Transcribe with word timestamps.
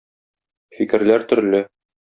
Фикерләр 0.79 1.29
төрле. 1.35 1.65